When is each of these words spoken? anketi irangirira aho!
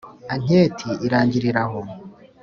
anketi 0.33 0.89
irangirira 1.05 1.61
aho! 1.65 1.81